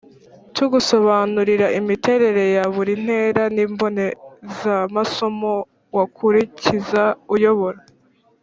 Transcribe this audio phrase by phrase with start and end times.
[0.55, 5.53] tugusobanurira imiterere ya buri ntera n’imbonezamasomo
[5.95, 7.03] wakurikiza
[7.35, 7.79] uyobora